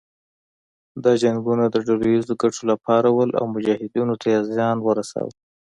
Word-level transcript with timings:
دا 1.03 1.13
جنګونه 1.23 1.63
د 1.69 1.75
ډله 1.87 2.05
ييزو 2.13 2.33
ګټو 2.41 2.61
لپاره 2.71 3.07
وو 3.11 3.23
او 3.39 3.45
مجاهدینو 3.53 4.13
ته 4.21 4.27
يې 4.33 4.39
زیان 4.51 4.77
ورساوه. 4.81 5.33